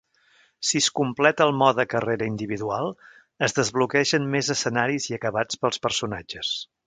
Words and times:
Si 0.69 0.79
es 0.83 0.85
completa 0.99 1.45
el 1.49 1.53
mode 1.57 1.85
carrera 1.91 2.29
individual, 2.31 2.89
es 3.49 3.55
desbloquegen 3.59 4.27
més 4.37 4.51
escenaris 4.57 5.09
i 5.13 5.19
acabats 5.19 5.61
pels 5.67 5.83
personatges. 5.87 6.57